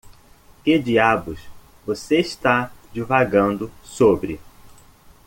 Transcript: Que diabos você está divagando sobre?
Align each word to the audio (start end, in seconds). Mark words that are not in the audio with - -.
Que 0.63 0.79
diabos 0.79 1.39
você 1.85 2.17
está 2.17 2.71
divagando 2.91 3.71
sobre? 3.83 4.39